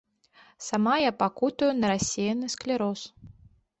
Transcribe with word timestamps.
Сама 0.67 0.95
я 1.01 1.11
пакутую 1.21 1.69
на 1.81 1.87
рассеяны 1.93 2.45
склероз. 2.55 3.01